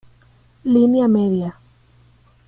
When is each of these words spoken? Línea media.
Línea 0.63 1.07
media. 1.07 1.59